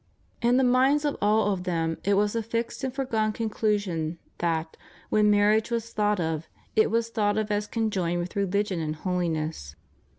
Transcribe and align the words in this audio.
In 0.41 0.57
the 0.57 0.63
minds 0.63 1.05
of 1.05 1.15
all 1.21 1.53
of 1.53 1.63
them 1.63 1.99
it 2.03 2.15
was 2.15 2.35
a 2.35 2.41
fixed 2.41 2.83
and 2.83 2.91
foregone 2.91 3.31
conclusion 3.33 4.17
that, 4.39 4.75
when 5.11 5.29
marriage 5.29 5.69
was 5.69 5.93
thought 5.93 6.19
of, 6.19 6.47
it 6.75 6.89
was 6.89 7.09
thought 7.11 7.37
of 7.37 7.51
as 7.51 7.67
conjoined 7.67 8.17
with 8.19 8.35
re 8.35 8.45
ligion 8.47 8.79
and 8.83 8.95
holiness. 8.95 9.75